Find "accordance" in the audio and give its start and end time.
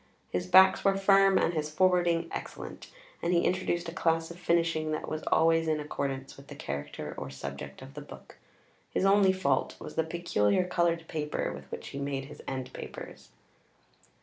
5.79-6.35